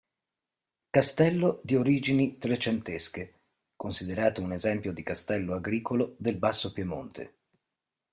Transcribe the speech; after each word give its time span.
Castello 0.89 1.59
di 1.63 1.75
origini 1.75 2.39
trecentesche, 2.39 3.41
considerato 3.75 4.41
un 4.41 4.51
esempio 4.51 4.93
di 4.93 5.03
castello 5.03 5.53
agricolo 5.53 6.15
del 6.17 6.37
basso 6.37 6.73
Piemonte.. 6.73 7.35